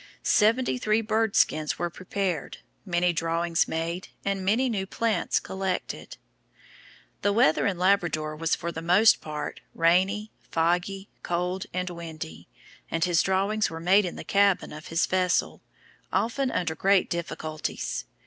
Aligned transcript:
Seventy 0.23 0.79
three 0.79 1.01
bird 1.01 1.35
skins 1.35 1.77
were 1.77 1.91
prepared, 1.91 2.57
many 2.87 3.13
drawings 3.13 3.67
made, 3.67 4.07
and 4.25 4.43
many 4.43 4.67
new 4.67 4.87
plants 4.87 5.39
collected. 5.39 6.17
The 7.21 7.31
weather 7.31 7.67
in 7.67 7.77
Labrador 7.77 8.35
was 8.35 8.55
for 8.55 8.71
the 8.71 8.81
most 8.81 9.21
part 9.21 9.61
rainy, 9.75 10.31
foggy, 10.49 11.07
cold, 11.21 11.67
and 11.71 11.87
windy, 11.91 12.47
and 12.89 13.05
his 13.05 13.21
drawings 13.21 13.69
were 13.69 13.79
made 13.79 14.05
in 14.05 14.15
the 14.15 14.23
cabin 14.23 14.73
of 14.73 14.87
his 14.87 15.05
vessel, 15.05 15.61
often 16.11 16.49
under 16.49 16.73
great 16.73 17.07
difficulties. 17.07 18.05